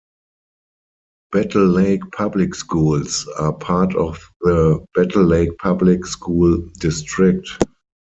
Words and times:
Battle 1.31 1.67
Lake 1.67 2.01
Public 2.11 2.55
Schools 2.55 3.27
are 3.37 3.53
part 3.53 3.95
of 3.95 4.19
the 4.41 4.83
Battle 4.95 5.23
Lake 5.25 5.55
Public 5.59 6.07
School 6.07 6.57
District. 6.79 7.47